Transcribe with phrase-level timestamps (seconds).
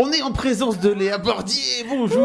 [0.00, 2.22] On est en présence de Léa Bordier, bonjour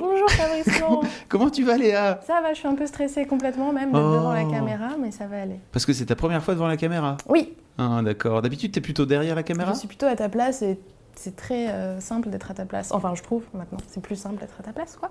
[0.00, 0.80] Bonjour Fabrice.
[1.28, 2.20] Comment tu vas Léa?
[2.24, 3.96] Ça va, je suis un peu stressée complètement même Oh.
[3.96, 5.58] devant la caméra, mais ça va aller.
[5.72, 7.16] Parce que c'est ta première fois devant la caméra?
[7.28, 9.72] Oui, Ah d'accord, d'habitude t'es plutôt derrière la caméra?
[9.72, 10.78] Je suis plutôt à ta place et
[11.16, 12.92] c'est très euh, simple d'être à ta place.
[12.92, 15.10] Enfin, je trouve maintenant, c'est plus simple d'être à ta place, quoi.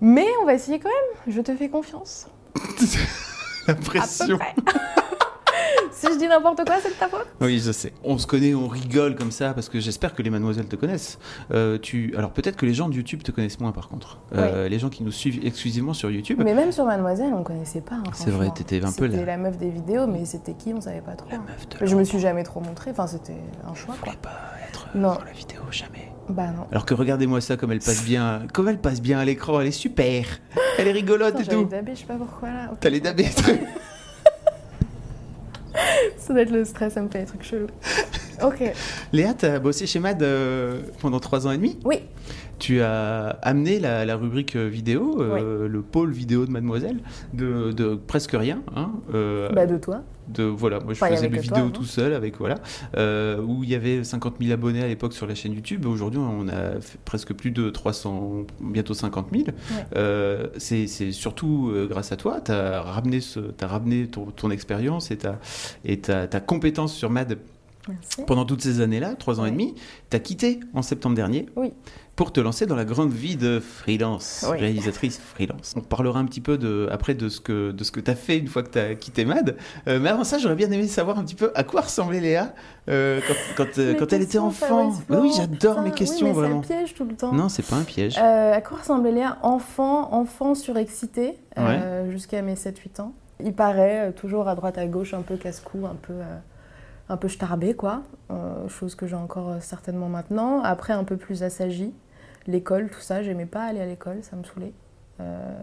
[0.00, 2.26] Mais on va essayer quand même, je te fais confiance.
[3.68, 4.54] La À peu pression près.
[6.00, 7.26] si je dis n'importe quoi, c'est de ta faute?
[7.40, 7.92] Oui, je sais.
[8.04, 11.18] On se connaît, on rigole comme ça, parce que j'espère que les mademoiselles te connaissent.
[11.52, 12.14] Euh, tu...
[12.16, 14.18] Alors peut-être que les gens de YouTube te connaissent moins par contre.
[14.34, 16.40] Euh, Les gens qui nous suivent exclusivement sur YouTube.
[16.44, 17.96] Mais même sur Mademoiselle, on connaissait pas.
[17.96, 20.72] hein, C'est vrai, t'étais un peu C'était la- la meuf des vidéos, mais c'était qui,
[20.74, 21.28] on savait pas trop.
[21.30, 23.36] La meuf de Je me suis jamais trop montrée, enfin, c'était
[23.68, 24.12] un choix, Je quoi.
[24.12, 25.14] voulais pas être Non.
[25.14, 26.12] dans la vidéo, jamais.
[26.28, 26.66] Bah non.
[26.70, 29.68] Alors que regardez-moi ça, comme elle passe bien, comme elle passe bien à l'écran, elle
[29.68, 30.26] est super.
[30.78, 31.64] Elle est rigolote Attends, et tout.
[31.64, 32.70] dabé, je sais pas pourquoi là.
[32.78, 33.26] T'as les dabés.
[36.16, 37.68] Ça doit être le stress, ça me fait des trucs chelous.
[38.42, 38.62] Ok.
[39.12, 41.78] Léa, t'as bossé chez Mad euh, pendant trois ans et demi?
[41.84, 42.02] Oui,
[42.58, 46.98] Tu as amené la, la rubrique euh, vidéo, euh, le pôle vidéo de Mademoiselle,
[47.32, 48.62] de, de presque rien.
[48.74, 50.02] Hein, euh, bah de toi.
[50.28, 51.70] de, voilà, moi je Enfin, faisais mes toi, vidéos hein.
[51.72, 52.56] tout seul avec voilà,
[52.96, 55.86] euh, où il y avait 50 000 abonnés à l'époque sur la chaîne YouTube.
[55.86, 59.44] Aujourd'hui, on a fait presque plus de 300, bientôt 50 000.
[59.96, 62.40] Euh, c'est surtout grâce à toi.
[62.40, 65.38] Tu as ramené, ce, as ramené ton, ton expérience et, ta,
[65.84, 67.38] et ta, ta compétence sur Mad
[67.88, 68.22] Merci.
[68.26, 69.74] pendant toutes ces années-là, trois ans et demi.
[70.10, 71.72] Tu as quitté en septembre dernier Oui.
[72.16, 74.58] pour te lancer dans la grande vie de freelance, Oui.
[74.58, 75.74] réalisatrice freelance.
[75.76, 78.14] On parlera un petit peu de, après de ce que, de ce que tu as
[78.14, 79.56] fait une fois que tu as quitté MAD.
[79.86, 82.54] Euh, mais avant ça, j'aurais bien aimé savoir un petit peu à quoi ressemblait Léa
[82.88, 83.20] euh,
[83.56, 84.92] quand, quand, euh, quand elle était enfant.
[85.08, 86.62] Bah oui, j'adore mes questions, mais vraiment.
[86.62, 87.32] Ça piège tout le temps.
[87.32, 88.18] Non, c'est pas un piège.
[88.18, 89.38] À quoi ressemblait Léa?
[89.42, 91.34] Enfant, enfant surexcité,
[92.10, 93.12] jusqu'à mes 7-8 ans.
[93.44, 96.14] Il paraît, toujours à droite à gauche, un peu casse-cou, un peu,
[97.08, 98.02] un peu starbé, quoi.
[98.30, 100.62] Euh, chose que j'ai encore euh, certainement maintenant.
[100.62, 101.92] Après, un peu plus assagi.
[102.46, 104.72] L'école, tout ça, j'aimais pas aller à l'école, ça me saoulait.
[105.20, 105.56] Euh,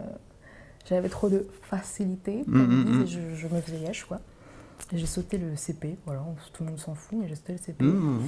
[0.88, 4.20] J'avais trop de facilité, comme Mm, mm, et je, je me faisais yesh, quoi.
[4.94, 6.22] J'ai sauté le CP, voilà,
[6.54, 7.84] tout le monde s'en fout, mais j'ai sauté le CP.
[7.84, 8.20] Mmh.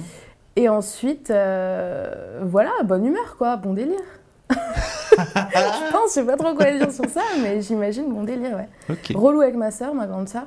[0.56, 4.00] Et ensuite, euh, voilà, bonne humeur, quoi, bon délire.
[4.50, 8.68] je pense, je sais pas trop quoi dire sur ça, mais j'imagine bon délire, ouais.
[8.90, 9.12] Ok.
[9.14, 10.46] Relou avec ma sœur, ma grande sœur.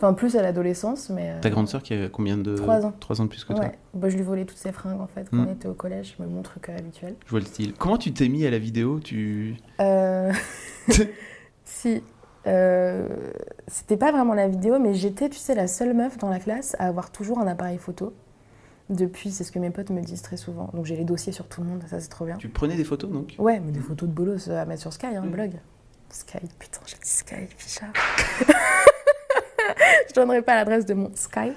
[0.00, 1.30] Enfin, plus à l'adolescence, mais.
[1.32, 2.92] euh, Ta grande sœur qui a combien de Trois ans.
[3.00, 3.64] Trois ans de plus que toi.
[3.64, 5.46] Ouais, bah, je lui volais toutes ses fringues en fait quand Mm.
[5.48, 7.16] on était au collège, mais mon truc habituel.
[7.26, 7.74] Je vois le style.
[7.74, 9.00] Comment tu t'es mis à la vidéo?
[9.00, 10.32] Tu Euh,
[11.64, 12.02] si.
[12.46, 13.08] euh,
[13.66, 16.76] C'était pas vraiment la vidéo, mais j'étais, tu sais, la seule meuf dans la classe
[16.78, 18.12] à avoir toujours un appareil photo.
[18.90, 20.70] Depuis, c'est ce que mes potes me disent très souvent.
[20.74, 22.36] Donc j'ai les dossiers sur tout le monde, ça c'est trop bien.
[22.36, 23.34] tu prenais des photos donc?
[23.38, 25.30] Ouais, mais des photos de bolos à mettre sur Sky, hein, Mm.
[25.30, 25.50] blog.
[26.10, 27.86] Sky, putain, j'ai dit Sky, Ficha.
[30.08, 31.52] Je donnerai pas l'adresse de mon Sky.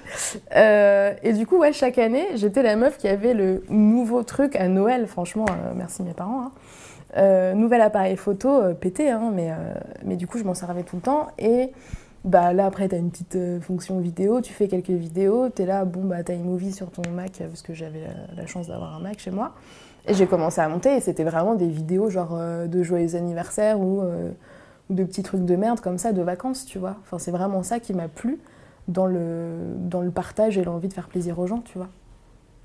[0.54, 4.56] Euh, et du coup, ouais, chaque année, j'étais la meuf qui avait le nouveau truc
[4.56, 5.06] à Noël.
[5.06, 6.44] Franchement, euh, merci mes parents.
[6.44, 6.52] hein.
[7.18, 9.50] Euh, nouvel appareil photo, pété, hein, mais,
[10.02, 11.28] mais du coup, je m'en servais tout le temps.
[11.38, 11.70] Et
[12.24, 15.66] bah, là, après, tu as une petite fonction vidéo, tu fais quelques vidéos, tu es
[15.66, 18.96] là, bon, bah, tu as iMovie sur ton Mac, parce que j'avais la, chance d'avoir
[18.96, 19.52] un Mac chez moi.
[20.08, 22.36] Et j'ai commencé à monter, et c'était vraiment des vidéos genre
[22.66, 24.02] de joyeux anniversaire ou,
[24.90, 26.96] ou de petits trucs de merde comme ça, de vacances, tu vois.
[27.02, 28.38] Enfin, c'est vraiment ça qui m'a plu
[28.88, 31.88] dans le, dans le partage et l'envie de faire plaisir aux gens, tu vois.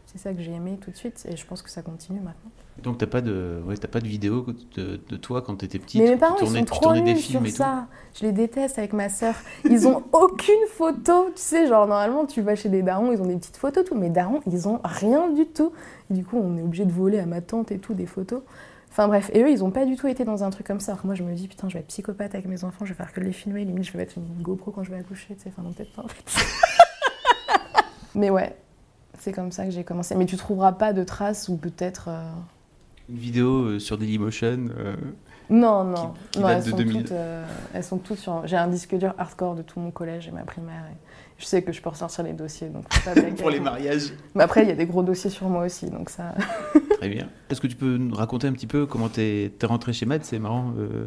[0.06, 2.50] C'est ça que j'ai aimé tout de suite, et je pense que ça continue maintenant.
[2.82, 4.46] Donc t'as pas de, ouais, pas de vidéo
[4.76, 6.02] de, de toi quand t'étais petite.
[6.02, 7.88] Mais mes tu parents, tournais, ils sont trop nuls films sur et ça.
[8.14, 9.36] Je les déteste avec ma sœur.
[9.66, 11.30] Ils ont aucune photo.
[11.36, 13.96] Tu sais, genre, normalement, tu vas chez des darons, ils ont des petites photos, tout.
[13.96, 15.72] Mais darons, ils ont rien du tout.
[16.12, 18.42] Et du coup, on est obligé de voler à ma tante et tout des photos.
[19.00, 20.94] Enfin bref, et eux, ils ont pas du tout été dans un truc comme ça.
[20.94, 22.98] Alors moi, je me dis, putain, je vais être psychopathe avec mes enfants, je vais
[22.98, 23.64] faire que de les filmer.
[23.64, 25.50] Limite, je vais mettre une GoPro quand je vais accoucher, tu sais.
[25.50, 26.24] Enfin, non, peut-être pas, en fait.
[28.16, 28.56] Mais ouais,
[29.20, 30.16] c'est comme ça que j'ai commencé.
[30.16, 32.08] Mais tu trouveras pas de traces ou peut-être.
[32.10, 32.24] euh.
[33.10, 34.70] Une vidéo euh, sur Dailymotion.
[34.76, 34.96] euh,
[35.52, 37.02] Non, non, qui non date elles, de sont 2000.
[37.04, 37.46] toutes, euh,
[37.76, 38.48] elles sont toutes sur.
[38.48, 40.86] J'ai un disque dur hardcore de tout mon collège et ma primaire.
[40.92, 40.96] Et
[41.38, 43.36] je sais que je peux ressortir les dossiers, donc faut pas blaguer.
[43.42, 44.14] pour les mariages.
[44.36, 46.34] Mais après, il y a des gros dossiers sur moi aussi, donc ça.
[46.98, 47.28] Très bien.
[47.50, 50.24] Est-ce que tu peux nous raconter un petit peu comment t'es es rentré chez Mad?
[50.24, 50.74] C'est marrant.
[50.80, 51.06] euh,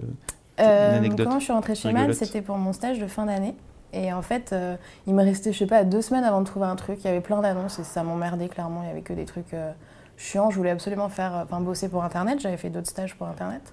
[0.60, 3.54] Euh, anecdote Comment je suis rentrée chez MAD, c'était pour mon stage de fin d'année.
[3.92, 4.76] Et en fait, euh,
[5.08, 6.98] il me restait, je sais pas, deux semaines avant de trouver un truc.
[7.02, 8.82] Il y avait plein d'annonces et ça m'emmerdait clairement.
[8.84, 9.72] Il y avait que des trucs euh,
[10.16, 10.48] chiants.
[10.50, 12.38] Je voulais absolument faire, enfin, bosser pour Internet.
[12.40, 13.72] J'avais fait d'autres stages pour Internet.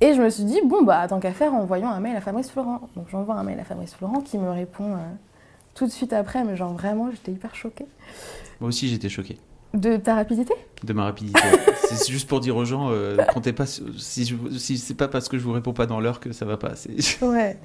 [0.00, 2.50] Et je me suis dit, bon, bah, tant qu'à faire, envoyons un mail à Fabrice
[2.50, 2.82] Florent.
[2.94, 4.98] Donc j'envoie un mail à Fabrice Florent qui me répond euh,
[5.76, 7.86] tout de suite après, mais genre vraiment, j'étais hyper choquée.
[8.60, 9.38] Moi aussi, j'étais choquée.
[9.74, 10.54] De ta rapidité?
[10.84, 11.38] De ma rapidité.
[11.76, 15.28] c'est juste pour dire aux gens, euh, comptez pas si, je, si c'est pas parce
[15.28, 16.72] que je vous réponds pas dans l'heure que ça va pas.
[17.22, 17.58] ouais.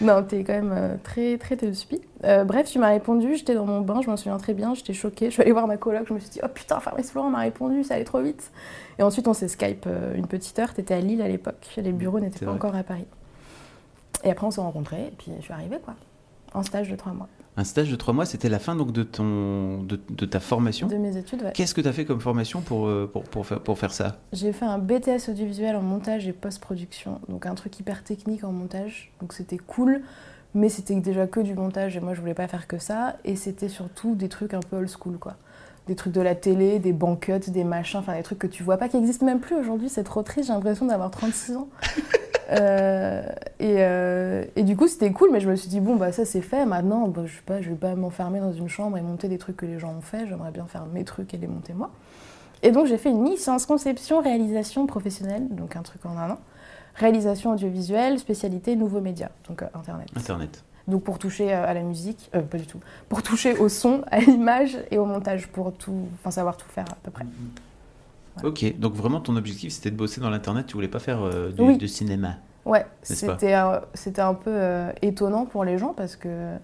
[0.00, 2.00] Non, t'es quand même euh, très très teuspi.
[2.24, 4.94] Euh, bref, tu m'as répondu, j'étais dans mon bain, je m'en souviens très bien, j'étais
[4.94, 5.26] choquée.
[5.26, 7.40] Je suis allée voir ma coloc, je me suis dit, oh putain, Fabrice Florent m'a
[7.40, 8.50] répondu, ça allait trop vite.
[8.98, 11.92] Et ensuite, on s'est Skype euh, une petite heure, t'étais à Lille à l'époque, les
[11.92, 13.06] bureaux n'étaient pas encore à Paris.
[14.24, 15.94] Et après, on s'est rencontrés, et puis je suis arrivée, quoi,
[16.54, 17.28] en stage de trois mois.
[17.56, 19.96] Un stage de trois mois, c'était la fin donc de, ton, de,
[20.26, 21.52] ta formation De mes études, ouais.
[21.52, 24.18] Qu'est-ce que tu as fait comme formation pour, euh, pour, pour, faire, pour faire ça?
[24.32, 28.52] J'ai fait un BTS audiovisuel en montage et post-production, donc un truc hyper technique en
[28.52, 30.02] montage, donc c'était cool,
[30.54, 33.34] mais c'était déjà que du montage et moi je voulais pas faire que ça, et
[33.34, 35.36] c'était surtout des trucs un peu old school, quoi
[35.88, 38.76] des trucs de la télé, des banquettes, des machins, enfin des trucs que tu vois
[38.76, 39.88] pas qui existent même plus aujourd'hui.
[39.88, 41.68] C'est trop triste, j'ai l'impression d'avoir 36 ans.
[42.50, 43.22] Euh,
[43.60, 46.40] euh, et, du coup, c'était cool, mais je me suis dit, bon, bah ça c'est
[46.40, 49.28] fait, maintenant, bah, je sais pas, je vais pas m'enfermer dans une chambre et monter
[49.28, 51.74] des trucs que les gens ont fait, j'aimerais bien faire mes trucs et les monter
[51.74, 51.90] moi.
[52.62, 56.38] Et donc j'ai fait une licence conception, réalisation professionnelle, donc un truc en un an.
[56.94, 60.08] Réalisation audiovisuelle, spécialité nouveaux médias, donc euh, Internet.
[60.16, 60.64] Internet.
[60.88, 62.80] Donc pour toucher à la musique, pas du tout,
[63.10, 66.86] pour toucher au son, à l'image et au montage, pour tout, enfin savoir tout faire
[66.90, 67.26] à peu près.
[68.44, 71.50] Ok, donc vraiment ton objectif c'était de bosser dans l'internet, tu voulais pas faire euh,
[71.50, 73.80] du, cinéma Ouais, c'était un,
[74.18, 76.56] un peu euh, étonnant pour les gens parce que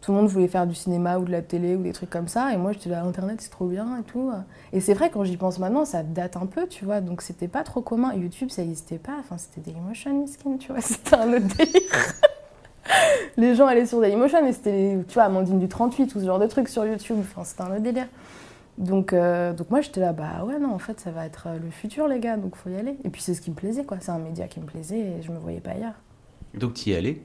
[0.00, 2.28] tout le monde voulait faire du cinéma ou de la télé ou des trucs comme
[2.28, 4.30] ça et moi j'étais là internet c'est trop bien et tout.
[4.72, 7.48] Et c'est vrai quand j'y pense maintenant ça date un peu tu vois donc c'était
[7.48, 11.32] pas trop commun YouTube ça n'existait pas enfin c'était Dailymotion miskin tu vois c'était un
[11.32, 11.80] autre délire.
[13.38, 16.38] les gens allaient sur Dailymotion mais c'était tu vois Amandine du 38 ou ce genre
[16.38, 18.08] de trucs sur YouTube enfin c'était un autre délire.
[18.78, 21.58] Donc, euh, donc moi j'étais là, bah ouais, non, en fait ça va être euh,
[21.58, 22.96] le futur les gars, donc faut y aller.
[23.04, 23.98] Et puis c'est ce qui me plaisait, quoi.
[24.00, 25.94] C'est un média qui me plaisait et je me voyais pas ailleurs.
[26.54, 27.22] Donc tu y es allée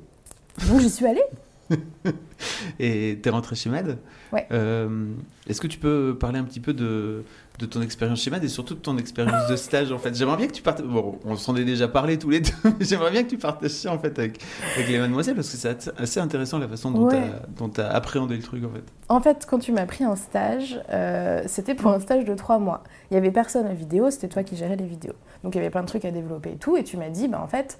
[0.67, 1.23] Donc j'y suis allée.
[2.79, 3.97] et t'es rentrée chez Mad
[4.31, 4.47] Ouais.
[4.51, 5.07] Euh,
[5.47, 7.23] est-ce que tu peux parler un petit peu de,
[7.57, 10.15] de ton expérience chez MAD et surtout de ton expérience de stage en fait?
[10.15, 10.83] J'aimerais bien que tu partes.
[10.83, 13.71] Bon, on s'en est déjà parlé tous les deux, mais j'aimerais bien que tu partages
[13.71, 14.39] ça en fait avec,
[14.75, 18.43] avec les mademoiselles parce que c'est assez intéressant la façon dont tu as, appréhendé le
[18.43, 18.83] truc en fait.
[19.09, 22.59] En fait, quand tu m'as pris en stage, euh, c'était pour un stage de trois
[22.59, 22.83] mois.
[23.09, 25.15] Il y avait personne en vidéo, c'était toi qui gérais les vidéos.
[25.43, 26.77] Donc il y avait plein de trucs à développer et tout.
[26.77, 27.79] Et tu m'as dit, bah en fait.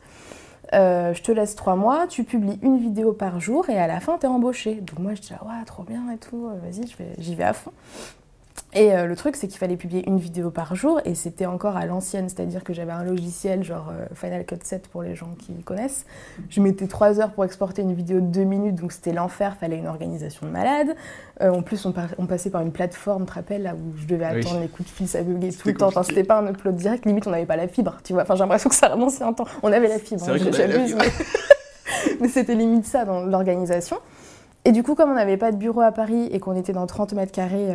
[0.73, 3.99] Euh, je te laisse trois mois, tu publies une vidéo par jour et à la
[3.99, 4.75] fin, tu es embauché.
[4.75, 6.85] Donc moi, je dis, ouais, trop bien et tout, vas-y,
[7.17, 7.71] j'y vais à fond.
[8.71, 11.75] Et euh, le truc, c'est qu'il fallait publier une vidéo par jour, et c'était encore
[11.75, 15.31] à l'ancienne, c'est-à-dire que j'avais un logiciel genre euh, Final Cut 7 pour les gens
[15.39, 16.05] qui connaissent.
[16.49, 19.77] Je mettais trois heures pour exporter une vidéo de deux minutes, donc c'était l'enfer, fallait
[19.77, 20.95] une organisation de malade.
[21.41, 24.25] Euh, en plus, on, passait par une plateforme, tu te rappelles, là où je devais
[24.25, 25.87] attendre les coups de fil, ça buguait tout le temps.
[25.87, 28.21] Enfin, c'était pas un upload direct, limite on n'avait pas la fibre, tu vois.
[28.21, 29.47] Enfin, j'ai l'impression que ça avancé un temps.
[29.63, 31.11] On avait la fibre, hein, j'abuse, mais,
[32.21, 33.97] mais c'était limite ça dans l'organisation.
[34.63, 36.85] Et du coup, comme on n'avait pas de bureau à Paris et qu'on était dans
[36.85, 37.73] 30 mètres carrés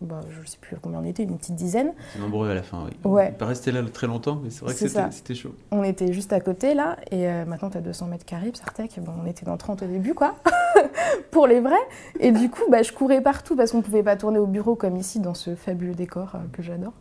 [0.00, 1.92] bah, je ne sais plus combien on était, une petite dizaine.
[2.12, 3.10] C'est nombreux à la fin, oui.
[3.10, 3.32] Ouais.
[3.34, 5.54] On pas rester là très longtemps, mais c'est vrai que c'était chaud.
[5.72, 9.00] On était juste à côté, là, et euh, maintenant tu as 200 mètres carrés, Psartec,
[9.00, 10.36] bon, on était dans 30 au début, quoi,
[11.32, 11.74] pour les vrais.
[12.20, 14.76] Et du coup, bah, je courais partout parce qu'on ne pouvait pas tourner au bureau
[14.76, 16.92] comme ici, dans ce fabuleux décor euh, que j'adore.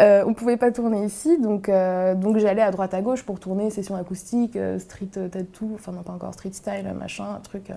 [0.00, 3.38] Euh, on ne pouvait pas tourner ici, donc, donc j'allais à droite à gauche pour
[3.38, 7.70] tourner session acoustique, street tattoo, enfin non pas encore street style, machin, un truc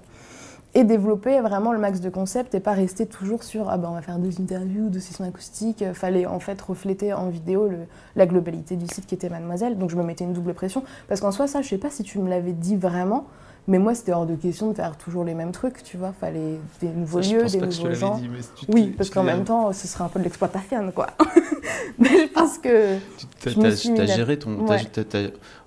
[0.75, 3.94] et développer vraiment le max de concepts et pas rester toujours sur ah ben on
[3.94, 5.84] va faire deux interviews, deux sessions acoustiques.
[5.94, 7.79] Fallait en fait refléter en vidéo le,
[8.17, 9.77] la globalité du site qui était Mademoiselle.
[9.77, 12.03] Donc je me mettais une double pression parce qu'en soi ça je sais pas si
[12.03, 13.25] tu me l'avais dit vraiment.
[13.67, 16.13] Mais moi, c'était hors de question de faire toujours les mêmes trucs, tu vois.
[16.13, 18.17] Fallait des nouveaux lieux, des nouveaux gens.
[18.17, 18.29] Dit,
[18.67, 21.08] oui, parce qu'en même temps, ce serait un peu de l'exploitation, quoi.
[21.98, 22.98] mais je pense que.
[23.39, 24.51] Tu as, géré ton.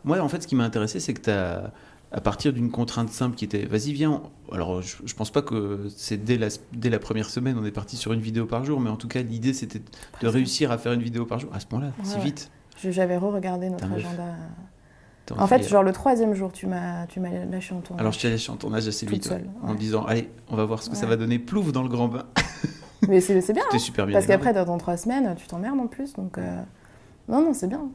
[0.05, 1.73] Moi, en fait, ce qui m'a intéressé, c'est que tu as
[2.11, 6.17] à partir d'une contrainte simple qui était vas-y viens alors je, pense pas que c'est
[6.17, 8.89] dès la, dès la première semaine on est parti sur une vidéo par jour mais
[8.89, 9.83] en tout cas l'idée c'était
[10.23, 11.51] de réussir à faire une vidéo par jour.
[11.53, 12.51] À ce moment-là si vite.
[12.83, 14.37] J'avais re-regardé notre agenda.
[15.37, 18.01] en fait genre le troisième jour tu m'as tu m'as lâché en tournage.
[18.01, 20.89] Alors je t'ai lâché en tournage assez vite en disant allez on va voir ce
[20.89, 21.39] que ça va donner.
[21.39, 22.25] Plouf dans le grand bain.
[23.09, 26.15] Mais c'est bien, hein, super bien parce qu'après dans trois semaines tu t'emmerdes en plus
[26.15, 26.61] donc euh,
[27.29, 27.91] non, non, c'est bien.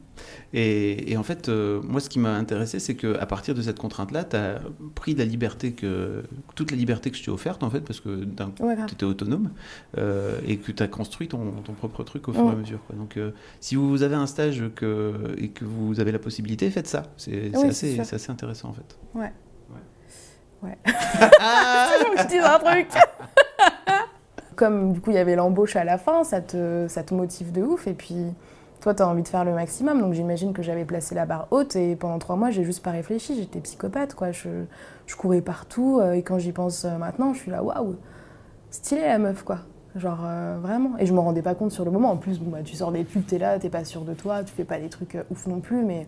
[0.52, 4.22] Et, en fait, euh, moi, ce qui m'a intéressé, c'est qu'à partir de cette contrainte-là,
[4.22, 4.60] tu as
[4.94, 6.22] pris la liberté que,
[6.54, 9.50] toute la liberté que je t'ai offerte, en fait, parce que tu étais autonome
[9.98, 12.78] euh, et que tu as construit ton, propre truc au fur et à mesure.
[12.94, 16.86] Donc, euh, si vous avez un stage que, et que vous avez la possibilité, faites
[16.86, 17.02] ça.
[17.16, 18.96] C'est assez, assez, intéressant, en fait.
[19.16, 19.32] Ouais.
[20.62, 20.70] Ouais.
[20.70, 20.78] ouais.
[20.86, 22.88] je dis un truc.
[24.54, 27.50] Comme du coup, il y avait l'embauche à la fin, ça te, ça te motive
[27.50, 27.88] de ouf.
[27.88, 28.32] Et puis
[28.84, 29.98] toi, tu as envie de faire le maximum.
[30.02, 32.90] Donc j'imagine que j'avais placé la barre haute et pendant trois mois, j'ai juste pas
[32.90, 33.34] réfléchi.
[33.34, 34.30] J'étais psychopathe, quoi.
[34.30, 34.50] Je,
[35.06, 37.96] je courais partout euh, et quand j'y pense euh, maintenant, je suis là, waouh,
[38.70, 39.60] stylé la meuf, quoi.
[39.96, 40.98] Genre euh, vraiment.
[40.98, 42.10] Et je me rendais pas compte sur le moment.
[42.10, 44.44] En plus, bon, bah, tu sors des pubs, t'es là, t'es pas sûr de toi,
[44.44, 46.06] tu fais pas des trucs ouf non plus, mais.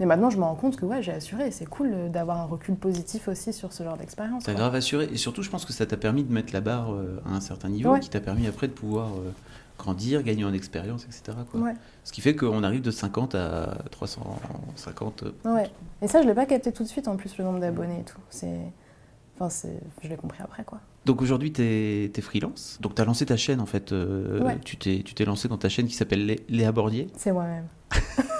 [0.00, 1.50] Mais maintenant, je me rends compte que ouais, j'ai assuré.
[1.52, 4.44] C'est cool d'avoir un recul positif aussi sur ce genre d'expérience.
[4.44, 5.08] T'as grave assuré.
[5.10, 6.90] Et surtout, je pense que ça t'a permis de mettre la barre
[7.24, 9.12] à un certain niveau, qui t'a permis après de pouvoir
[9.78, 11.38] grandir, gagner en expérience, etc.
[11.50, 11.72] Quoi.
[12.04, 15.24] Ce qui fait qu'on arrive de 50 à 350.
[15.44, 15.70] Ouais.
[16.02, 18.04] Et ça, je l'ai pas capté tout de suite, en plus, le nombre d'abonnés et
[18.04, 18.20] tout.
[18.30, 18.60] C'est...
[19.34, 19.80] Enfin, c'est...
[20.02, 20.80] je l'ai compris après, quoi.
[21.04, 22.78] Donc aujourd'hui, tu es, freelance.
[22.80, 23.92] Donc tu as lancé ta chaîne, en fait.
[23.92, 27.08] Euh, tu, t'es, tu t'es lancé dans ta chaîne qui s'appelle Léa Bordier.
[27.16, 27.66] C'est moi-même.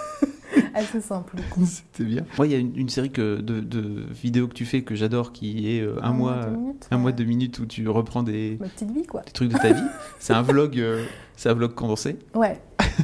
[0.77, 1.37] assez simple.
[1.65, 2.25] C'était bien.
[2.37, 5.77] Moi, il y a une, série que, de, vidéos que tu fais que j'adore qui
[5.77, 8.91] est euh, un, mois, minutes, un mois, deux minutes où tu reprends des, Ma petite
[8.91, 9.23] vie, quoi.
[9.23, 9.83] des trucs de ta vie.
[10.19, 11.05] c'est un vlog, euh,
[11.37, 12.19] c'est un vlog condensé.
[12.35, 12.61] Ouais,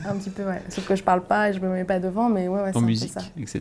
[0.07, 0.63] un petit peu, ouais.
[0.69, 2.81] Sauf que je parle pas et je me mets pas devant, mais ouais, ouais En
[2.81, 3.61] musique, etc.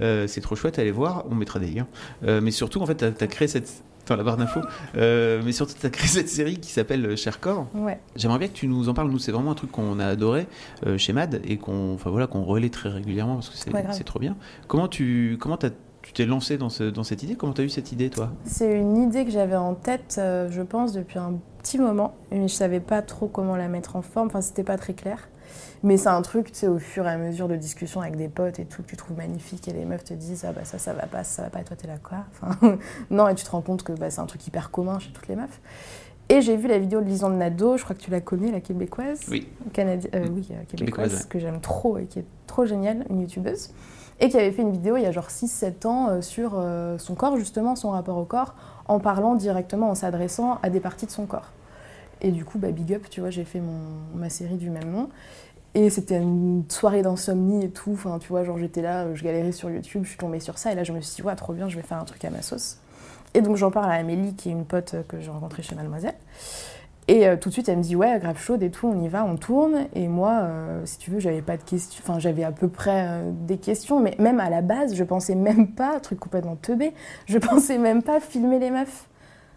[0.00, 1.88] Euh, c'est trop chouette, allez voir, on mettra des liens.
[2.22, 4.60] mais surtout, en fait, tu as, créé cette dans la barre d'infos.
[4.96, 7.66] Euh, mais surtout, tu as créé cette série qui s'appelle Cher Corps.
[7.74, 7.98] Ouais.
[8.16, 9.10] J'aimerais bien que tu nous en parles.
[9.10, 10.46] Nous, c'est vraiment un truc qu'on a adoré
[10.86, 14.18] euh, chez MAD et qu'on enfin, voilà, qu'on relaie très régulièrement parce que c'est trop
[14.18, 14.36] bien.
[14.68, 15.70] Comment tu comment as,
[16.02, 17.34] tu t'es lancé dans, ce, dans cette idée?
[17.34, 18.30] Comment tu as eu cette idée, toi?
[18.44, 22.14] C'est une idée que j'avais en tête, euh, je pense, depuis un petit moment.
[22.30, 24.26] Mais je savais pas trop comment la mettre en forme.
[24.26, 25.28] Enfin, c'était pas très clair.
[25.82, 28.28] Mais c'est un truc, tu sais, au fur et à mesure de discussion avec des
[28.28, 30.78] potes et tout, que tu trouves magnifique et les meufs te disent, ah bah ça,
[30.78, 32.18] ça va pas, ça va pas, et toi t'es là quoi?
[32.32, 32.78] Enfin,
[33.10, 35.28] Non, et tu te rends compte que bah, c'est un truc hyper commun chez toutes
[35.28, 35.60] les meufs.
[36.28, 38.60] Et j'ai vu la vidéo de Lisande Nadeau, je crois que tu la connais, la
[38.60, 39.20] québécoise?
[39.30, 39.46] Oui.
[39.72, 43.70] Canadi euh, oui, euh, québécoise, que j'aime trop et qui est trop géniale, une youtubeuse.
[44.20, 46.62] Et qui avait fait une vidéo il y a genre 6-7 ans euh, sur
[46.98, 48.54] son corps, justement, son rapport au corps,
[48.86, 51.52] en parlant directement, en s'adressant à des parties de son corps.
[52.24, 53.78] Et du coup, bah, big up, tu vois, j'ai fait mon,
[54.14, 55.10] ma série du même nom.
[55.74, 57.92] Et c'était une soirée d'insomnie et tout.
[57.92, 60.72] Enfin, tu vois, genre j'étais là, je galérais sur YouTube, je suis tombée sur ça.
[60.72, 62.30] Et là, je me suis dit, ouais, trop bien, je vais faire un truc à
[62.30, 62.78] ma sauce.
[63.34, 66.14] Et donc, j'en parle à Amélie, qui est une pote que j'ai rencontrée chez Mademoiselle.
[67.06, 69.08] Et euh, tout de suite, elle me dit, ouais, grave chaude et tout, on y
[69.08, 69.88] va, on tourne.
[69.94, 72.02] Et moi, euh, si tu veux, j'avais pas de questions.
[72.02, 75.34] Enfin, j'avais à peu près euh, des questions, mais même à la base, je pensais
[75.34, 76.94] même pas, truc complètement teubé,
[77.26, 79.08] je pensais même pas filmer les meufs.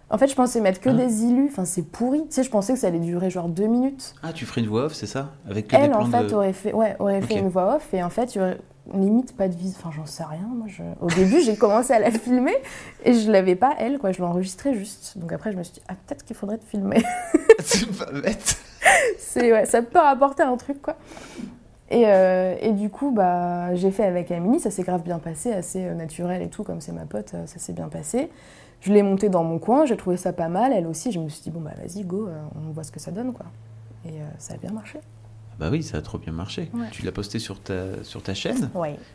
[0.09, 1.49] En fait, je pensais mettre que hein des illus.
[1.51, 2.21] Enfin, c'est pourri.
[2.27, 4.15] Tu sais, je pensais que ça allait durer genre deux minutes.
[4.23, 5.31] Ah, tu ferais une voix off, c'est ça?
[5.49, 8.01] Avec que Elle, des en fait, aurait fait, ouais, aurait fait une voix off et
[8.01, 8.57] en fait, aurait
[8.93, 9.75] limite pas de vis.
[9.77, 10.47] Enfin, j'en sais rien.
[10.49, 10.83] Moi, je...
[11.01, 12.55] au début, j'ai commencé à la filmer
[13.03, 14.11] et je l'avais pas elle, quoi.
[14.13, 15.17] Je l'enregistrais juste.
[15.17, 17.03] Donc après, je me suis dit, ah, peut-être qu'il faudrait te filmer.
[17.59, 18.57] c'est pas bête.
[19.17, 20.95] c'est ouais, ça peut rapporter un truc, quoi.
[21.89, 25.53] Et, euh, et, du coup, bah, j'ai fait avec Amélie, ça s'est grave bien passé,
[25.53, 28.29] assez euh, naturel et tout, comme c'est ma pote, euh, ça s'est bien passé.
[28.81, 30.71] Je l'ai monté dans mon coin, j'ai trouvé ça pas mal.
[30.71, 32.99] Elle aussi, je me suis dit, bon, bah vas-y, go, euh, on voit ce que
[32.99, 33.47] ça donne, quoi.
[34.05, 34.99] Et euh, ça a bien marché.
[35.59, 36.69] Bah oui, ça a trop bien marché.
[36.91, 38.69] Tu l'as posté sur ta, sur ta chaîne.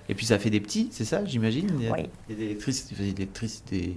[0.08, 1.70] Et puis ça a fait des petits, c'est ça, j'imagine?
[1.78, 2.08] Oui.
[2.28, 3.96] Il y a lectrices, des,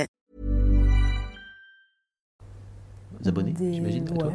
[3.27, 4.31] Abonnés, j'imagine, toi,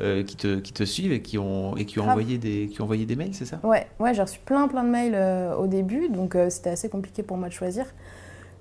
[0.00, 2.80] euh, qui, te, qui te suivent et qui ont, et qui ont, envoyé, des, qui
[2.80, 3.60] ont envoyé des mails, c'est ça?
[3.62, 6.88] Ouais, ouais j'ai reçu plein plein de mails euh, au début, donc euh, c'était assez
[6.88, 7.86] compliqué pour moi de choisir.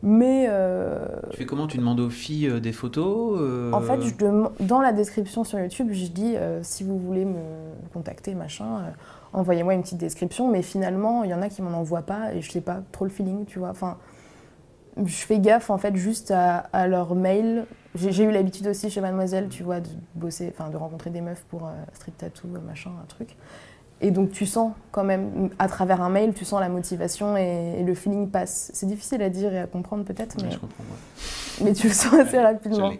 [0.04, 0.48] Mais.
[1.32, 1.68] Tu fais comment?
[1.68, 3.40] Tu demandes aux filles des photos
[3.74, 7.40] En fait, je dans la description sur YouTube, je dis si vous voulez me
[7.94, 8.94] contacter, machin,
[9.34, 10.52] envoyez-moi une petite description.
[10.52, 13.06] Mais finalement, il y en a qui m'en envoient pas et je sais pas trop
[13.06, 13.70] le feeling, tu vois.
[13.70, 13.98] Enfin,
[15.04, 19.02] je fais gaffe en fait juste à, à leur mail j'ai eu l'habitude aussi chez
[19.02, 22.92] Mademoiselle, tu vois, de bosser, enfin de rencontrer des meufs pour euh, street tattoo, machin,
[23.02, 23.30] un truc.
[24.02, 27.82] Et donc tu sens quand même, à travers un mail, tu sens la motivation et,
[27.84, 28.70] le feeling passe.
[28.74, 30.50] C'est difficile à dire et à comprendre peut-être, mais,
[31.64, 32.92] mais tu le sens assez rapidement.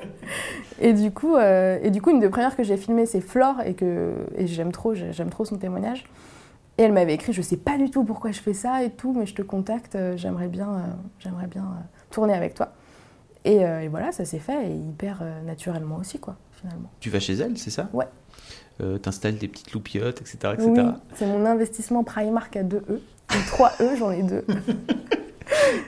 [0.80, 3.56] et, du coup, euh, et du coup, une des premières que j'ai filmées, c'est Flore,
[3.66, 6.04] et, que, et j'aime trop, j'aime trop son témoignage.
[6.76, 9.12] Et elle m'avait écrit, je sais pas du tout pourquoi je fais ça et tout,
[9.12, 11.64] mais je te contacte, euh, j'aimerais bien, j'aimerais bien
[12.10, 12.72] tourner avec toi.
[13.46, 16.90] Euh, et, voilà, ça s'est fait et hyper euh, naturellement aussi, quoi, finalement.
[17.00, 17.88] Tu vas chez elle, c'est ça?
[17.92, 18.06] Ouais.
[18.80, 20.54] Euh, T'installes des petites loupiottes, etc.
[20.54, 20.68] etc.
[20.68, 20.80] Oui,
[21.14, 23.00] c'est mon investissement Primark à 2 E.
[23.48, 24.44] 3 E, j'en ai 2.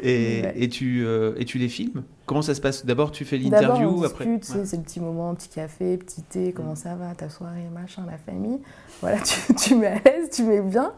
[0.02, 0.54] et, Ouais.
[0.56, 2.02] et, tu, euh, et tu les filmes?
[2.26, 2.84] Comment ça se passe?
[2.84, 4.66] D'abord, tu fais l'interview, on après discute, tu sais, Ouais.
[4.66, 6.76] c'est le petit moment, petit café, petit thé, comment Mm.
[6.76, 8.58] ça va, ta soirée, machin, la famille.
[9.00, 10.92] Voilà, tu, tu mets à l'aise, tu mets bien.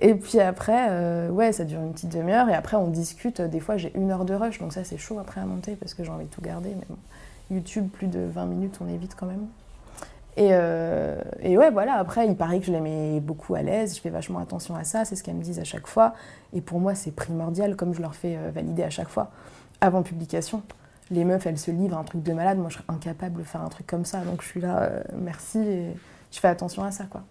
[0.00, 2.48] Et puis après, euh, ouais, ça dure une petite demi-heure.
[2.48, 3.40] Et après, on discute.
[3.40, 5.92] Des fois, j'ai une heure de rush, donc ça, c'est chaud après à monter parce
[5.94, 6.70] que j'ai envie de tout garder.
[6.70, 6.96] Mais bon,
[7.50, 9.46] YouTube, plus de 20 minutes, on évite quand même.
[10.40, 13.94] Et, euh, et ouais, voilà, après, il paraît que je les mets beaucoup à l'aise,
[13.94, 16.14] je fais vachement attention à ça, c'est ce qu'elles me disent à chaque fois.
[16.54, 19.30] Et pour moi, c'est primordial, comme je leur fais euh, valider à chaque fois,
[19.82, 20.62] avant publication.
[21.10, 23.60] Les meufs, elles se livrent un truc de malade, moi je serais incapable de faire
[23.60, 25.86] un truc comme ça, donc je suis là, euh, merci, et
[26.32, 27.22] je fais attention à ça, quoi.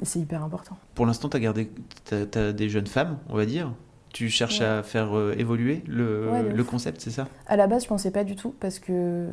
[0.00, 0.76] Et c'est hyper important.
[0.94, 1.70] Pour l'instant, tu as gardé
[2.04, 3.72] t'as, t'as des jeunes femmes, on va dire.
[4.12, 4.66] Tu cherches Ouais.
[4.66, 7.26] à faire euh, évoluer le, Ouais, le concept, c'est ça?
[7.48, 9.30] À la base, je pensais pas du tout parce que,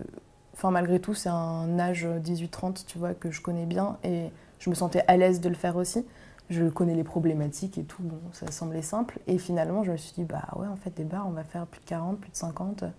[0.54, 4.70] enfin, malgré tout, c'est un âge 18-30, tu vois, que je connais bien et je
[4.70, 6.06] me sentais à l'aise de le faire aussi.
[6.50, 9.20] Je connais les problématiques et tout, bon, ça semblait simple.
[9.28, 11.66] Et finalement, je me suis dit, bah ouais, en fait, des bars, on va faire
[11.66, 12.90] plus de 40, plus de 50, euh,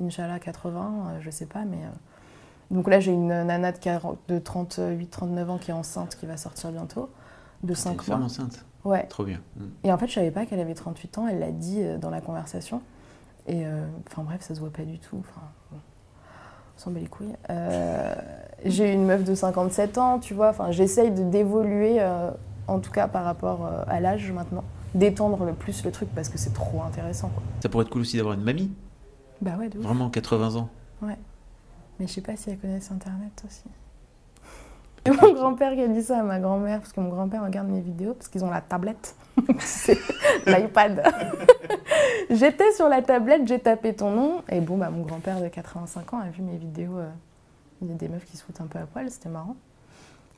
[0.00, 1.78] Inch'Allah 80, euh, je sais pas, mais.
[1.78, 1.88] euh,
[2.74, 6.36] Donc là, j'ai une nana de, 40 de 38-39 ans qui est enceinte, qui va
[6.36, 7.10] sortir bientôt,
[7.64, 8.04] de T'es 5 une mois.
[8.04, 8.64] femme enceinte.
[8.84, 9.04] Ouais.
[9.08, 9.40] Trop bien.
[9.56, 9.64] Mm.
[9.84, 12.10] Et en fait, je savais pas qu'elle avait 38 ans, elle l'a dit euh, dans
[12.10, 12.82] la conversation.
[13.48, 15.16] Et euh, enfin bref, ça se voit pas du tout.
[15.18, 15.40] Enfin,
[15.72, 15.91] bon, on
[16.82, 17.34] s'en bat les couilles.
[17.50, 18.14] Euh,
[18.64, 20.50] j'ai une meuf de 57 ans, tu vois.
[20.50, 22.30] Enfin, j'essaye de d'évoluer, euh,
[22.68, 26.28] en tout cas par rapport euh, à l'âge maintenant, d'étendre le plus le truc parce
[26.28, 27.28] que c'est trop intéressant.
[27.28, 27.42] Quoi.
[27.60, 28.70] Ça pourrait être cool aussi d'avoir une mamie,
[29.40, 29.84] Bah ouais, de ouf.
[29.84, 30.68] vraiment 80 ans.
[32.00, 33.62] Mais je sais pas si elle connaissent Internet aussi.
[35.04, 37.68] Et mon grand-père qui a dit ça à ma grand-mère, parce que mon grand-père regarde
[37.68, 39.16] mes vidéos, parce qu'ils ont la tablette,
[39.58, 39.98] c'est
[40.46, 41.02] l'iPad.
[42.30, 46.14] J'étais sur la tablette, j'ai tapé ton nom, et bon, bah, mon grand-père de 85
[46.14, 46.98] ans a vu mes vidéos.
[46.98, 47.08] euh,
[47.82, 49.56] il y a des meufs qui se foutent un peu à poil, c'était marrant.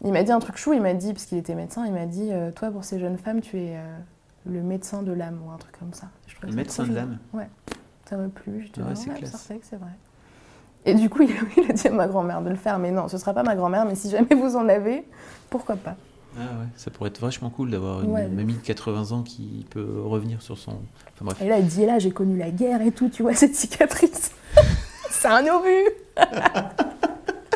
[0.02, 2.06] Il m'a dit un truc chou, il m'a dit, parce qu'il était médecin, il m'a
[2.06, 3.98] dit euh, Toi, pour ces jeunes femmes, tu es euh,
[4.46, 6.08] le médecin de l'âme, ou un truc comme ça.
[6.26, 7.18] Je Le médecin de l'âme.
[8.06, 9.90] Ça m'a plu, je Ah ouais, ouais, ouais, c'est vrai.
[10.86, 12.90] Et du coup, il a, il a dit à ma grand-mère de le faire, mais
[12.90, 15.04] non, ce sera pas ma grand-mère, mais si jamais vous en avez,
[15.50, 15.94] pourquoi pas
[16.36, 18.28] Ah ouais, ça pourrait être vachement cool d'avoir une Ouais.
[18.28, 20.72] mamie de 80 ans qui peut revenir sur son.
[20.72, 21.40] Enfin bref.
[21.42, 24.32] Et là, elle dit, là, j'ai connu la guerre et tout, tu vois, cette cicatrice.
[25.10, 25.90] c'est un obus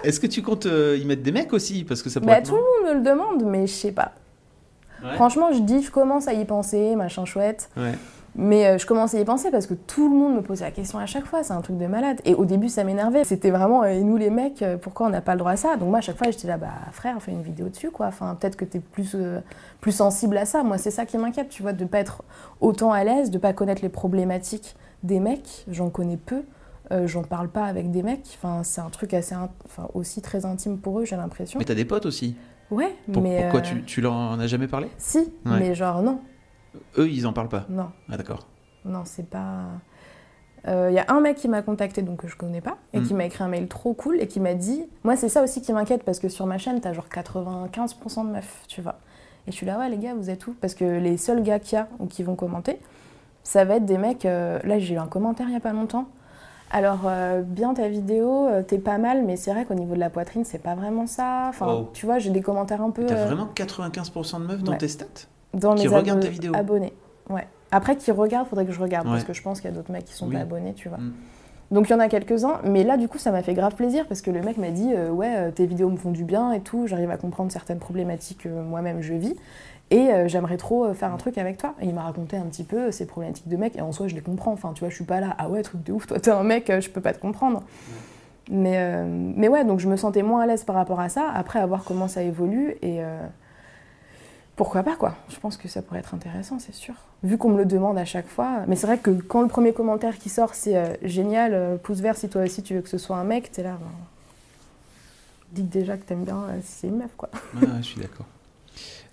[0.04, 1.84] Est-ce que tu comptes euh, y mettre des mecs aussi?
[1.84, 3.92] Parce que ça pourrait Bah, être tout le monde me le demande, mais je sais
[3.92, 4.12] pas.
[5.02, 5.14] Ouais.
[5.14, 7.68] Franchement, je dis, je commence à y penser, machin chouette.
[7.76, 7.94] Ouais.
[8.40, 10.70] Mais euh, je commence à y penser parce que tout le monde me pose la
[10.70, 12.20] question à chaque fois, c'est un truc de malade.
[12.24, 13.24] Et au début, ça m'énervait.
[13.24, 15.56] C'était vraiment, euh, et nous les mecs, euh, pourquoi on n'a pas le droit à
[15.56, 15.76] ça?
[15.76, 18.06] Donc moi, à chaque fois, j'étais là, bah frère, fais une vidéo dessus, quoi.
[18.06, 19.40] Enfin, peut-être que t'es plus, euh,
[19.80, 20.62] plus sensible à ça.
[20.62, 22.22] Moi, c'est ça qui m'inquiète, tu vois, de pas être
[22.60, 25.64] autant à l'aise, de pas connaître les problématiques des mecs.
[25.68, 26.42] J'en connais peu.
[26.92, 28.38] Euh, J'en parle pas avec des mecs.
[28.40, 31.58] Enfin, c'est un truc assez, in- enfin, aussi très intime pour eux, j'ai l'impression.
[31.58, 32.36] Mais t'as des potes aussi?
[32.70, 34.86] Ouais, Pour- mais pourquoi euh, tu, tu leur en as jamais parlé?
[34.96, 35.58] Si, Ouais.
[35.58, 36.20] mais genre non,
[36.98, 37.64] Eux, ils en parlent pas?
[37.68, 37.90] non.
[38.10, 38.46] Ah d'accord.
[38.84, 39.64] Non, c'est pas.
[40.66, 43.04] Il y a un mec qui m'a contacté, donc que je connais pas, et Mm.
[43.06, 44.84] qui m'a écrit un mail trop cool et qui m'a dit.
[45.04, 48.30] Moi, c'est ça aussi qui m'inquiète parce que sur ma chaîne, t'as genre 95% de
[48.30, 48.96] meufs, tu vois.
[49.46, 50.54] Et je suis là, ouais, les gars, vous êtes où?
[50.60, 52.78] Parce que les seuls gars qu'il y a ou qui vont commenter,
[53.44, 54.26] ça va être des mecs.
[54.26, 56.06] euh, Là, j'ai eu un commentaire il y a pas longtemps.
[56.70, 60.00] Alors, euh, bien ta vidéo, euh, t'es pas mal, mais c'est vrai qu'au niveau de
[60.00, 61.46] la poitrine, c'est pas vraiment ça.
[61.48, 61.90] Enfin, Oh.
[61.94, 63.06] tu vois, j'ai des commentaires un peu.
[63.06, 64.78] T'as euh, vraiment 95% de meufs dans ouais.
[64.78, 65.06] tes stats?
[65.58, 66.92] Dans Qui mes regardent abonnés.
[67.30, 67.46] Ouais.
[67.70, 69.92] Après, qui regardent, faudrait que je regarde parce que je pense qu'il y a d'autres
[69.92, 70.34] mecs qui sont Oui.
[70.34, 70.98] pas abonnés, tu vois.
[70.98, 71.12] Mm.
[71.70, 74.06] Donc il y en a quelques-uns, mais là du coup ça m'a fait grave plaisir
[74.06, 76.50] parce que le mec m'a dit euh, ouais euh, tes vidéos me font du bien
[76.52, 79.36] et tout, j'arrive à comprendre certaines problématiques que moi-même je vis
[79.90, 81.74] et euh, j'aimerais trop euh, faire un truc avec toi.
[81.82, 84.08] Et il m'a raconté un petit peu euh, ces problématiques de mec et en soi
[84.08, 84.52] je les comprends.
[84.52, 86.42] Enfin tu vois je suis pas là ah ouais truc de ouf toi t'es un
[86.42, 87.62] mec euh, je peux pas te comprendre.
[88.50, 91.30] Mais euh, mais ouais donc je me sentais moins à l'aise par rapport à ça.
[91.34, 93.20] Après à voir comment ça évolue et euh,
[94.58, 96.92] pourquoi pas quoi Je pense que ça pourrait être intéressant, c'est sûr.
[97.22, 98.64] Vu qu'on me le demande à chaque fois.
[98.66, 102.00] Mais c'est vrai que quand le premier commentaire qui sort c'est euh, génial, euh, pouce
[102.00, 103.78] vert si toi aussi tu veux que ce soit un mec, t'es là.
[103.80, 103.86] ben,
[105.52, 107.30] Dis déjà que t'aimes bien euh, si c'est une meuf quoi.
[107.54, 108.26] Ouais, je suis d'accord.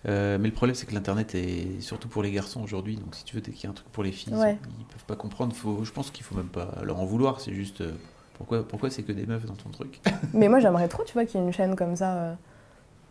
[0.07, 2.95] Euh, mais le problème, c'est que l'internet est surtout pour les garçons aujourd'hui.
[2.97, 4.55] Donc, si tu veux qu'il y ait un truc pour les filles, Ouais.
[4.79, 5.55] ils peuvent pas comprendre.
[5.55, 7.39] Faut, je pense qu'il faut même pas leur en vouloir.
[7.41, 7.91] C'est juste euh,
[8.37, 9.99] pourquoi, pourquoi c'est que des meufs dans ton truc?
[10.33, 12.13] Mais moi j'aimerais trop, tu vois, qu'il y ait une chaîne comme ça.
[12.13, 12.33] euh,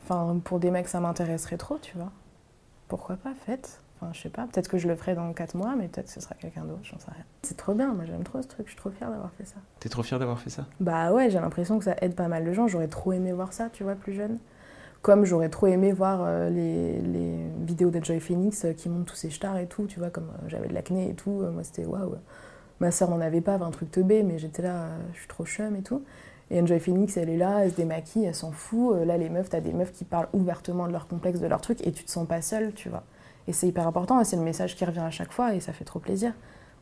[0.05, 2.12] Enfin, pour des mecs ça m'intéresserait trop, tu vois.
[2.88, 5.75] Pourquoi pas, faites Enfin, je sais pas, peut-être que je le ferai dans 4 mois,
[5.77, 7.25] mais peut-être que ce sera quelqu'un d'autre, j'en sais rien.
[7.42, 9.57] C'est trop bien, moi j'aime trop ce truc, je suis trop fière d'avoir fait ça.
[9.79, 10.66] T'es trop fier d'avoir fait ça?
[10.81, 12.66] Bah ouais, j'ai l'impression que ça aide pas mal de gens.
[12.66, 14.38] J'aurais trop aimé voir ça, tu vois, plus jeune.
[15.03, 19.18] Comme j'aurais trop aimé voir euh, les, les vidéos d'Enjoy Phoenix euh, qui montrent tous
[19.18, 21.42] ces stars et tout, tu vois, comme euh, j'avais de l'acné et tout.
[21.53, 22.16] moi, c'était waouh.
[22.81, 25.77] Ma soeur n'en avait pas, un truc teubé, mais j'étais là, je suis trop chum
[25.77, 26.03] et tout.
[26.50, 28.94] Et Enjoy Phoenix, elle est là, elle se démaquille, elle s'en fout.
[28.94, 31.61] Euh, Là, les meufs, t'as des meufs qui parlent ouvertement de leur complexe, de leur
[31.61, 33.02] truc, et tu te sens pas seule, tu vois.
[33.48, 35.72] Et c'est hyper important, et c'est le message qui revient à chaque fois, et ça
[35.72, 36.33] fait trop plaisir.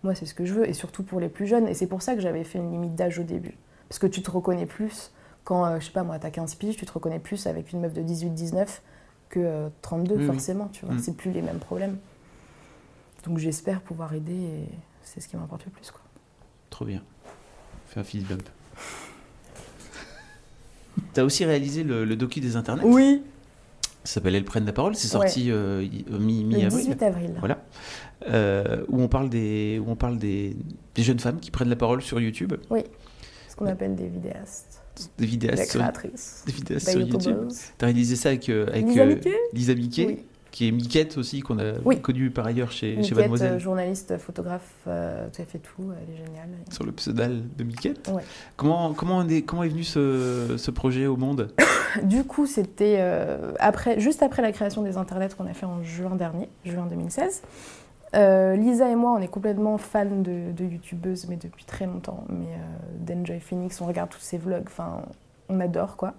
[0.02, 1.68] Moi, c'est ce que je veux, et surtout pour les plus jeunes.
[1.68, 3.54] Et c'est pour ça que j'avais fait une limite d'âge au début.
[3.88, 5.12] Parce que tu te reconnais plus
[5.44, 7.80] quand, euh, je sais pas moi, t'as 15 piges, tu te reconnais plus avec une
[7.80, 8.80] meuf de 18-19
[9.28, 10.26] que euh, 32, Oui, oui.
[10.26, 10.94] forcément, tu vois.
[10.94, 10.98] Mm.
[10.98, 11.98] C'est plus les mêmes problèmes.
[13.24, 14.68] Donc j'espère pouvoir aider, et
[15.02, 16.00] c'est ce qui m'importe le plus, quoi.
[16.70, 17.02] Trop bien.
[17.86, 18.48] Fais un fist bump.
[21.14, 23.22] T'as aussi réalisé le, le docu des internets Oui
[24.04, 24.94] Ça s'appelle Elles prennent la parole.
[24.96, 26.84] C'est sorti euh, y- euh, mi- mi-avril.
[26.86, 27.34] 18 avril.
[27.38, 27.62] Voilà.
[28.28, 30.56] Euh, où on parle, des, où on parle des,
[30.94, 32.54] des jeunes femmes qui prennent la parole sur YouTube,
[33.48, 34.80] Ce qu'on appelle des vidéastes,
[35.18, 37.48] des vidéastes des créatrices, des vidéastes des sur YouTube.
[37.78, 40.24] T'as réalisé ça avec, euh, avec Lisa euh, Mickey Lisa Mickey, Oui.
[40.52, 42.00] Qui est Miquette aussi, qu'on a Oui.
[42.00, 45.90] connue par ailleurs chez, chez Miquette, Mademoiselle, euh, journaliste, photographe, euh, tu as fait tout,
[45.90, 46.48] elle est géniale.
[46.70, 48.08] sur le pseudal de Miquette.
[48.14, 48.22] Ouais.
[48.56, 51.48] Comment, comment, on est, comment est venu ce, ce projet au monde
[52.04, 55.82] Du coup, c'était euh, après, juste après la création des internets qu'on a fait en
[55.82, 57.42] juin dernier, juin 2016.
[58.14, 62.24] Euh, Lisa et moi, on est complètement fans de, de youtubeuses, mais depuis très longtemps.
[62.28, 62.46] Mais
[62.98, 65.00] d'Enjoy Phoenix, on regarde tous ses vlogs, enfin,
[65.48, 66.12] on adore quoi.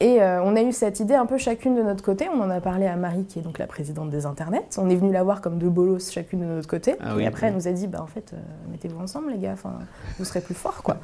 [0.00, 2.28] Et euh, on a eu cette idée un peu chacune de notre côté.
[2.32, 4.68] On en a parlé à Marie, qui est donc la présidente des internets.
[4.78, 6.94] On est venu la voir comme deux bolos chacune de notre côté.
[7.00, 7.48] Ah et oui, après, oui.
[7.48, 8.36] elle nous a dit, bah, en fait, euh,
[8.70, 9.52] mettez-vous ensemble, les gars.
[9.54, 9.72] Enfin,
[10.18, 10.98] vous serez plus forts, quoi.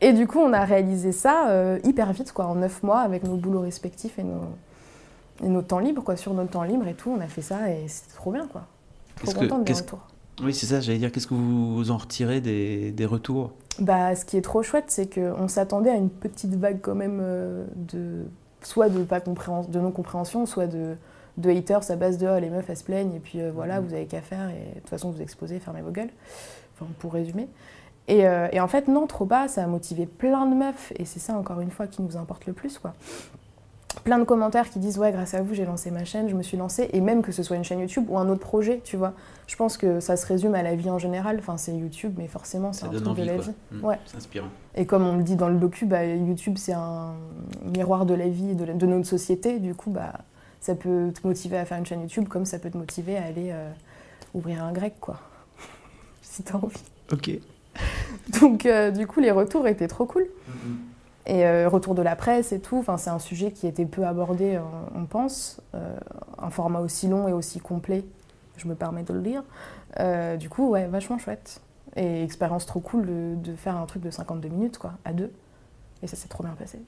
[0.00, 3.24] Et du coup, on a réalisé ça euh, hyper vite, quoi, en neuf mois, avec
[3.24, 4.40] nos boulots respectifs et nos,
[5.42, 7.10] et nos temps libres, quoi, sur notre temps libre et tout.
[7.10, 8.62] On a fait ça et c'était trop bien, quoi.
[9.16, 10.06] Trop Qu'est-ce que- contente des qu'est-ce- retours.
[10.42, 13.52] Oui, c'est ça, j'allais dire, qu'est-ce que vous en retirez des, des retours?
[13.78, 17.20] Bah, ce qui est trop chouette, c'est qu'on s'attendait à une petite vague quand même
[17.22, 18.24] euh, de
[18.62, 20.94] soit de pas compréhen- de non compréhension, soit de,
[21.36, 23.80] de haters à base de oh, les meufs elles se plaignent et puis euh, voilà
[23.80, 23.86] Mhm.
[23.88, 26.10] vous avez qu'à faire et de toute façon vous exposez, fermez vos gueules.
[26.74, 27.48] Enfin pour résumer.
[28.08, 31.04] Et, euh, et en fait non trop bas, ça a motivé plein de meufs et
[31.04, 32.94] c'est ça encore une fois qui nous importe le plus quoi.
[34.04, 36.42] Plein de commentaires qui disent ouais grâce à vous j'ai lancé ma chaîne, je me
[36.42, 38.96] suis lancée et même que ce soit une chaîne YouTube ou un autre projet, tu
[38.96, 39.12] vois.
[39.46, 41.36] Je pense que ça se résume à la vie en général.
[41.38, 43.44] Enfin c'est YouTube mais forcément c'est un truc envie, de la quoi.
[43.44, 43.52] vie.
[43.72, 43.98] Mm, Ouais.
[44.06, 44.48] C'est inspirant.
[44.74, 47.12] Et comme on le dit dans le docu, bah, YouTube c'est un
[47.64, 49.58] miroir de la vie et de, la- de notre société.
[49.58, 50.12] Du coup, bah,
[50.60, 53.24] ça peut te motiver à faire une chaîne YouTube comme ça peut te motiver à
[53.24, 53.70] aller euh,
[54.32, 55.18] ouvrir un grec, quoi.
[56.22, 56.82] si t'as envie.
[57.12, 57.30] Ok.
[58.40, 60.26] Donc, euh, du coup, les retours étaient trop cool.
[61.26, 64.04] Et euh, retour de la presse et tout, enfin, c'est un sujet qui était peu
[64.04, 65.60] abordé, on, on pense.
[65.74, 65.96] Euh,
[66.38, 68.04] un format aussi long et aussi complet,
[68.56, 69.42] je me permets de le dire.
[70.00, 71.60] Euh, du coup, ouais, vachement chouette.
[71.94, 75.30] Et expérience trop cool de, de faire un truc de 52 minutes, quoi, à deux.
[76.02, 76.80] Et ça s'est trop bien passé.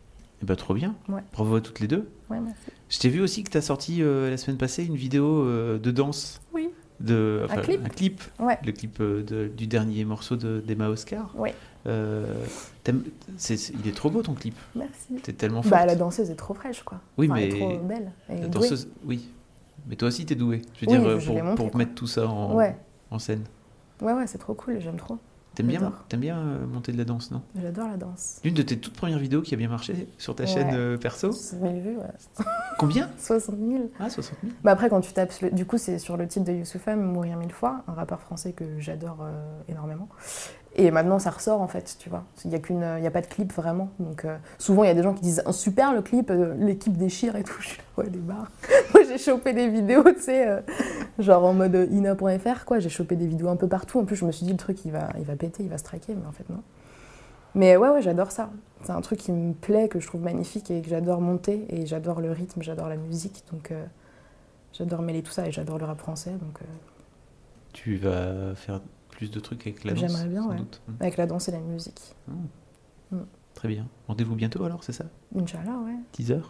[0.42, 0.94] Eh ben, trop bien.
[1.08, 1.22] Ouais.
[1.32, 2.10] Bravo à toutes les deux.
[2.28, 2.60] Ouais, merci.
[2.88, 5.44] Je t'ai vu aussi que tu as sorti la semaine passée une vidéo
[5.78, 6.40] de danse.
[6.52, 6.70] Oui.
[7.00, 7.80] De, Un clip.
[7.84, 8.22] Un clip.
[8.38, 8.58] Ouais.
[8.64, 11.34] Le clip euh, de- du dernier morceau de- d'Emma Oscar.
[11.86, 12.24] Euh,
[12.88, 14.54] il est trop beau ton clip.
[14.74, 15.14] Merci.
[15.22, 15.70] T'es tellement forte.
[15.72, 17.00] Bah, la danseuse est trop fraîche, quoi.
[17.18, 18.12] Oui, Enfin, mais Elle est trop belle.
[18.28, 18.48] La douée.
[18.48, 19.28] danseuse, oui.
[19.88, 20.62] Mais toi aussi, t'es douée.
[20.80, 21.78] Je veux Oui, dire, euh, je l'ai pour, montré, pour quoi.
[21.78, 22.76] mettre tout ça en, Ouais.
[23.10, 23.42] en scène.
[24.00, 25.18] Ouais, ouais, c'est trop cool, j'aime trop.
[25.54, 27.42] T'aimes bien, bien euh, monter de la danse, non?
[27.60, 28.40] J'adore la danse.
[28.44, 30.48] L'une de tes toutes premières vidéos qui a bien marché sur ta Ouais.
[30.48, 31.30] chaîne euh, perso?
[31.32, 32.04] 60 000 vues, ouais.
[32.78, 33.08] Combien?
[33.18, 33.90] 60 000.
[34.00, 34.52] Ah, 60 000.
[34.64, 37.36] Bah après, quand tu tapes, le- du coup, c'est sur le titre de Youssoupha, Mourir
[37.36, 39.32] mille fois, un rappeur français que j'adore euh,
[39.68, 40.08] énormément.
[40.76, 42.24] Et maintenant, ça ressort en fait, tu vois.
[42.44, 43.90] Il n'y a, a pas de clip vraiment.
[44.00, 46.54] Donc euh, souvent, il y a des gens qui disent un super le clip, euh,
[46.58, 47.54] l'équipe déchire et tout.
[47.60, 48.50] Je suis là, ouais, des barres.
[48.92, 50.60] Moi, j'ai chopé des vidéos, tu sais, euh,
[51.20, 52.80] genre en mode ina.fr, quoi.
[52.80, 54.00] J'ai chopé des vidéos un peu partout.
[54.00, 55.78] En plus, je me suis dit, le truc, il va, il va péter, il va
[55.78, 56.62] se traquer, mais en fait, non.
[57.54, 58.50] Mais ouais, ouais, j'adore ça.
[58.82, 61.66] C'est un truc qui me plaît, que je trouve magnifique et que j'adore monter.
[61.68, 63.44] Et j'adore le rythme, j'adore la musique.
[63.52, 63.72] Donc
[64.72, 66.32] j'adore mêler tout ça et j'adore le rap français.
[66.32, 66.58] Donc
[67.72, 68.80] Tu vas faire
[69.14, 70.56] plus de trucs avec la danse J'aimerais bien, sans ouais.
[70.56, 70.82] doute.
[70.88, 70.92] Mm.
[71.00, 72.00] avec la danse et la musique.
[73.54, 73.86] Très bien.
[74.08, 75.04] Rendez-vous bientôt alors, c'est ça?
[75.34, 75.94] Inch'Allah, ouais.
[76.12, 76.40] Teaser?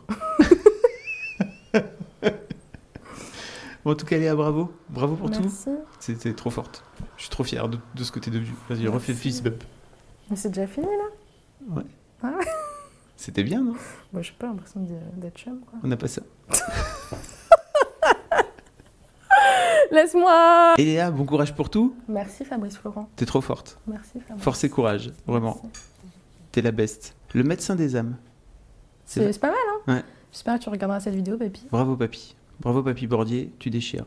[3.84, 4.72] Bon, en tout cas, Léa, bravo.
[4.88, 5.40] Bravo pour tout.
[5.42, 5.68] Merci.
[6.00, 6.82] C'était trop forte.
[7.18, 8.54] Je suis trop fier de, de ce que t'es devenu.
[8.70, 9.62] Vas-y, refais le fist bump.
[10.30, 11.82] Mais c'est déjà fini là?
[13.16, 13.74] C'était bien, non?
[14.12, 14.80] Moi, j'ai pas l'impression
[15.16, 15.78] d'être chum, quoi.
[15.82, 16.22] On n'a pas ça.
[19.90, 21.94] Laisse-moi Et Léa, bon courage pour tout.
[22.08, 23.08] Merci Fabrice Florent.
[23.16, 23.78] T'es trop forte.
[23.86, 24.42] Merci Fabrice.
[24.42, 25.60] Force et courage, vraiment.
[26.52, 27.16] T'es la best.
[27.34, 28.16] Le médecin des âmes.
[29.04, 30.02] C'est pas mal, hein Ouais.
[30.32, 31.66] J'espère que tu regarderas cette vidéo, papy.
[31.70, 32.34] Bravo, papy.
[32.60, 33.52] Bravo, papy Bordier.
[33.58, 34.06] Tu déchires.